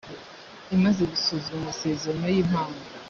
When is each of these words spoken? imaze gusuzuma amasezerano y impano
imaze 0.75 1.01
gusuzuma 1.11 1.59
amasezerano 1.63 2.25
y 2.33 2.37
impano 2.43 2.77